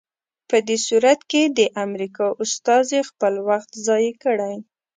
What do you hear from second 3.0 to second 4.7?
خپل وخت ضایع کړی.